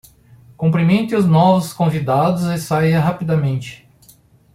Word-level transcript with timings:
Cumprimente 0.57 1.13
os 1.15 1.27
novos 1.27 1.73
convidados 1.73 2.41
e 2.45 2.57
saia 2.57 2.99
rapidamente. 2.99 3.87